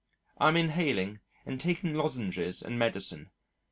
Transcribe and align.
I 0.39 0.47
am 0.47 0.57
inhaling 0.57 1.19
and 1.45 1.61
taking 1.61 1.93
lozenges 1.93 2.63
and 2.63 2.79
medicine. 2.79 3.29